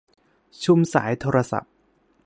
[0.63, 1.71] ชุมสายโทรศัพท์